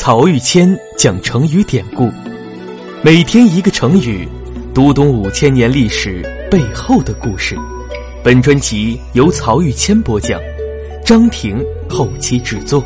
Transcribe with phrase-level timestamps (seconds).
[0.00, 2.08] 曹玉谦讲成语典故，
[3.02, 4.28] 每天一个成语，
[4.72, 7.56] 读懂五千年历史背后的故事。
[8.22, 10.40] 本专辑由曹玉谦播讲，
[11.04, 12.80] 张婷后期制作。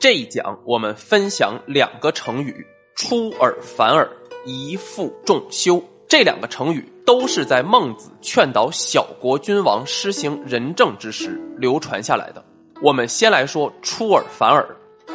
[0.00, 4.08] 这一讲我们分享两个成语：出尔反尔、
[4.46, 5.84] 一负众修。
[6.08, 12.44] 这两个成语都是在孟子劝导小国君王施行仁政之时流传下来的。
[12.80, 14.66] 我们先来说出尔反尔。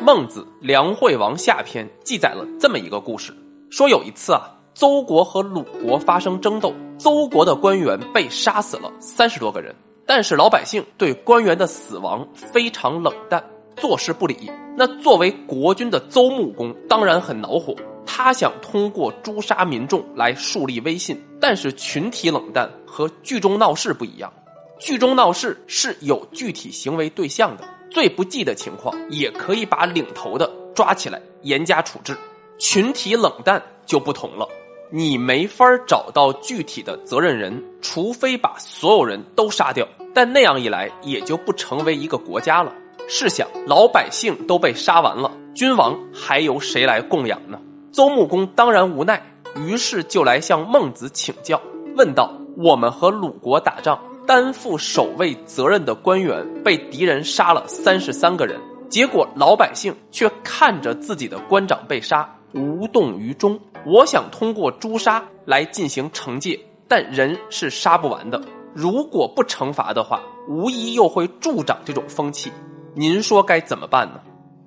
[0.02, 3.34] 孟子《梁惠王下篇》记载了这么一个故事：
[3.70, 9.74] 说有一次啊，邹国和鲁国发生争斗，邹国的官员被杀死了三十多个人，
[10.06, 13.44] 但是老百姓对官员的死亡非常冷淡。
[13.76, 17.76] 坐视不理，那作为国君的邹穆公当然很恼火，
[18.08, 21.22] 他想通过诛杀民众来树立威信。
[21.40, 24.34] 但是群体冷淡和剧中闹事不一样，
[24.80, 32.18] 剧中闹事是有具体行为对象的，最不济的情况也可以把领头的抓起来严加处置。
[32.58, 34.50] 群体冷淡就不同了，
[34.90, 42.74] 你没法找到具体的责任人，除非把所有人都杀掉，但那样一来也就不成为一个国家了。
[43.08, 47.60] 试想，老百姓都被杀完了，君王还由谁来供养呢？
[47.92, 49.22] 邹穆公当然无奈，
[49.56, 51.60] 于是就来向孟子请教，
[51.96, 63.60] 问道：“我们和鲁国打仗，担负守卫责任的官员被敌人杀了三十三个人，结果老百姓却看着自己的官长被杀，无动于衷。
[63.86, 68.42] 我想通过诛杀来进行惩戒，但人是杀不完的。
[68.74, 72.52] 如果不惩罚的话，无疑又会助长这种风气。”
[72.94, 74.20] 您说该怎么办呢？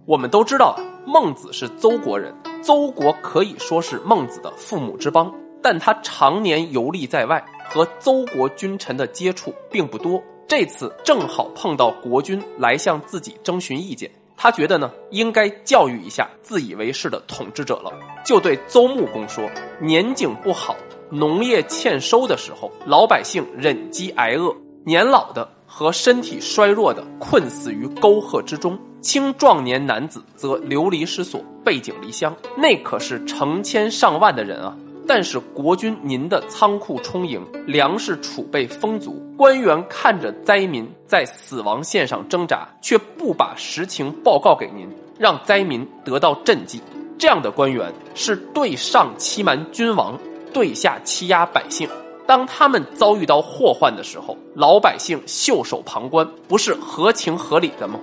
[0.06, 2.32] 我们都知道啊，孟子是邹国人，
[2.62, 10.22] 邹国可以说是孟子的父母之邦，但他常年游历在外，和邹国君臣的接触并不多。
[10.46, 17.92] 这次正好碰到国君来向自己征询意见，他觉得呢，应该教育一下自以为是的统治者了，
[18.24, 19.48] 就对邹穆公说
[19.80, 20.76] ：“年景不好，
[21.08, 24.54] 农业欠收的时候，老百姓忍饥挨饿，
[24.84, 34.76] 年老的。”和身体衰弱的困死于沟壑之中，青壮年男子则流离失所，背井离乡，那可是成千上万的人啊！
[35.06, 44.88] 但是国君您的仓库充盈，粮食储备丰足，官员看着灾民在死亡线上挣扎，却不把实情报告给您，
[45.18, 46.82] 让灾民得到赈济。
[47.16, 50.18] 这样的官员是对上欺瞒君王，
[50.52, 51.88] 对下欺压百姓。
[52.30, 57.98] 当他们遭遇到祸患的时候，老百姓袖手旁观，不是合情合理的吗？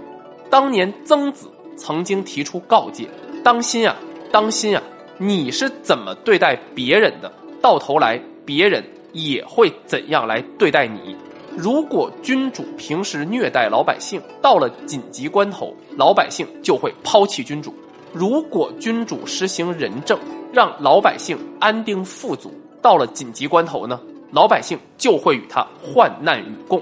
[0.50, 3.08] 当年曾子曾经提出告诫
[3.42, 3.96] ：“当心啊，
[4.30, 4.84] 当心啊！
[5.18, 8.84] 你是怎么对待别人的，到头来别人
[9.14, 11.16] 也会怎样来对待你。
[11.56, 17.72] 如果君主平时虐待老百姓，到了紧急关头，老百姓就会抛弃君主；
[18.12, 20.20] 如果君主实行仁政，
[20.52, 23.98] 让老百姓安定富足，到了紧急关头呢？”
[24.32, 26.82] 老百姓就会与他患难与共。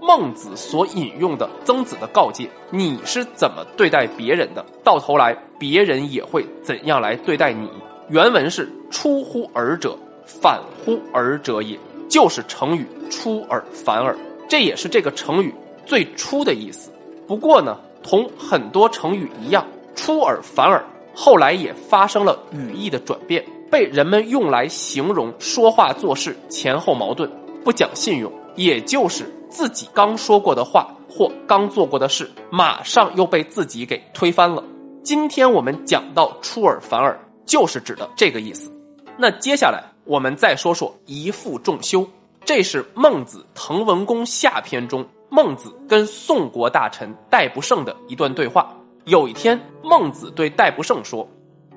[0.00, 7.68] 孟子所引用的曾子的告诫：“你是怎么对待别人的，到头来别人也会怎样来对待你。”
[8.08, 11.76] 原文是“出乎尔者，反乎尔者也”，
[12.08, 14.16] 就是成语“出尔反尔”。
[14.48, 15.52] 这也是这个成语
[15.84, 16.92] 最初的意思。
[17.26, 23.44] 不过呢，同很多成语一样，“出尔反尔”后来也发生了语义的转变。
[23.76, 27.30] 被人们用来形容说话做事前后矛盾、
[27.62, 34.64] 不讲信用，也就是自己刚说过的话或刚做过的事，马上又被自己给推翻了。
[35.02, 38.72] 今天我们讲到出尔反尔，就是指的这个意思。
[39.18, 42.08] 那接下来我们再说说一负众修，
[42.46, 48.74] 这是孟子《滕文公下篇》中孟子跟宋国大臣戴不胜的一段对话。
[49.04, 51.28] 有一天，孟子对戴不胜说。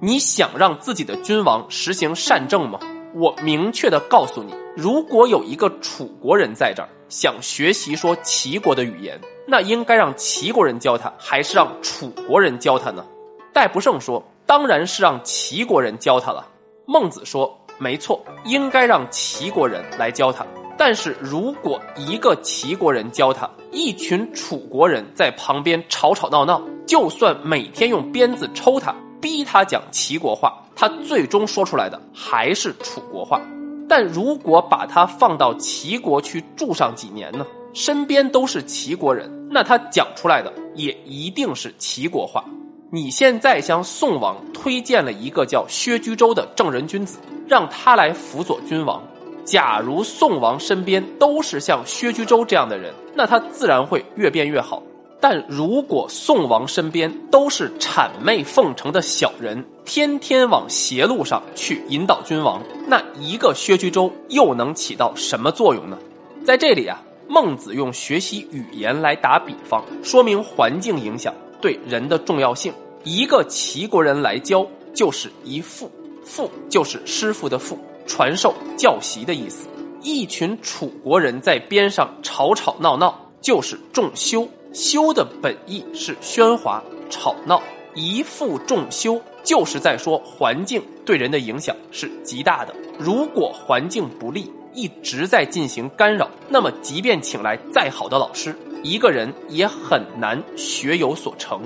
[0.02, 2.80] 你想让自己的君王实行善政吗？
[3.14, 13.06] 我明确的告诉你，如果有一个楚国人在这儿想学习说齐国的语言，那应该让齐国人教他，还是让楚国人教他呢？
[13.52, 16.48] 戴不胜说：“当然是让齐国人教他了。”
[16.88, 20.48] 孟子说：“没错，应该让齐国人来教他。
[20.78, 33.42] 但是如果一个齐国人教他，一群楚国人在旁边吵吵闹闹，就算每天用鞭子抽他。”逼他讲齐国话，他最终说出来的还是楚国话。
[33.88, 37.46] 但如果把他放到齐国去住上几年呢？
[37.74, 42.44] 身边都是齐国人，那他讲出来的也一定是齐国话。
[42.92, 49.04] 你现在向宋王推荐了一个叫薛居周的正人君子，让他来辅佐君王，
[49.46, 54.82] 假如宋王身边都是像薛居周这样的人，那他自然会越变越好。
[55.22, 65.98] 但如果宋王身边都是谄媚奉承的小人，天天往邪路上去引导君王，那一个薛居周又能起到什么作用呢？
[66.46, 72.74] 在这里啊，孟子用学习语言来打比方，说明环境影响对人的重要性。
[73.04, 75.92] 一个齐国人来教，就是一父，
[76.24, 77.78] 父就是师傅的父，
[78.08, 79.68] 传授教习的意思。
[80.02, 84.48] 一群楚国人在边上吵吵闹闹，就是重修。
[84.72, 87.60] 修的本意是喧哗、吵闹，
[87.96, 92.76] 一负众修，就是在说环境对人的影响是极大的。
[93.00, 101.62] 如果环境不利，一直在进行干扰，那么即便请来再好的老师，一个人也很难学有所成。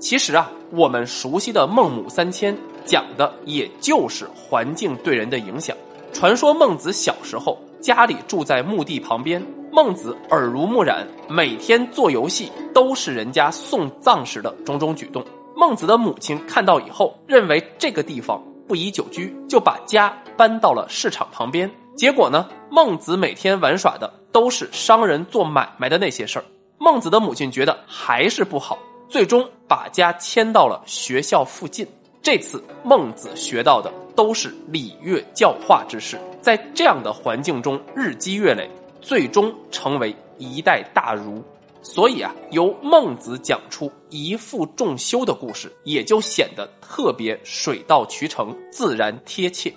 [0.00, 2.52] 其实啊，我们熟悉的《孟母三迁》
[2.84, 5.76] 讲的也就是环境对人的影响。
[6.12, 9.40] 传说孟子小时候家里住在墓地旁边。
[9.74, 15.24] 孟子耳濡目染，每天做游戏都是人家送葬时的种种举动。
[15.56, 18.38] 孟子的母亲看到以后，认为这个地方
[18.68, 21.70] 不宜久居，就把家搬到了市场旁边。
[21.96, 26.44] 结果呢，孟子每天玩耍的都是商人做买卖的那些事儿。
[26.76, 28.78] 孟子的母亲觉得还是不好，
[29.08, 31.86] 最终把家迁到了学校附近。
[32.20, 38.70] 这次孟子学到的都是礼乐教化之事，在这样的环境中日积月累。
[39.02, 41.42] 最终成为一代大儒，
[41.82, 49.74] 所以啊，由孟子讲出一父重修的故事，也就显得特别水到渠成、自然贴切。